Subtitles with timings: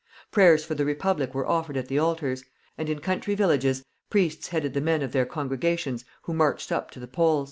[0.31, 2.43] Prayers for the Republic were offered at the altars,
[2.75, 6.99] and in country villages priests headed the men of their congregations who marched up to
[6.99, 7.39] the polls.